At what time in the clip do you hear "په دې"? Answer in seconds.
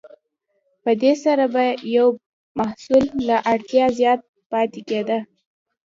0.83-1.13